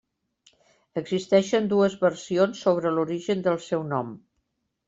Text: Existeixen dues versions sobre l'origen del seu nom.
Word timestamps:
Existeixen 1.01 1.69
dues 1.75 1.97
versions 2.05 2.65
sobre 2.69 2.95
l'origen 2.97 3.47
del 3.49 3.63
seu 3.67 3.89
nom. 3.95 4.11